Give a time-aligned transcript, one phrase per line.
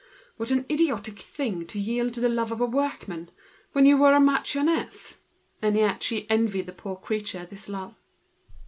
[0.37, 3.29] What an idiotic thing to yield to the love of a workman,
[3.73, 5.19] when one was a marchioness!
[5.61, 7.93] And yet she envied her this love.